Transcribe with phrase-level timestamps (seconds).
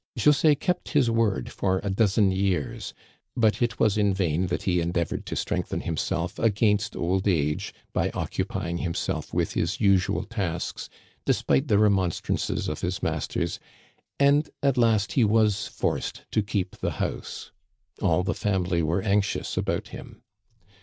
[0.17, 2.95] José kept his word for a dozen years;
[3.37, 8.09] but it was in vain that he endeavored to strengthen himself against old age by
[8.15, 10.89] occupying himself with his usual tasks,
[11.25, 13.59] de spite the remonstrances of his masters,
[14.19, 17.51] and at last he was forced to keep the house.
[18.01, 20.23] All the family were anx ious about him.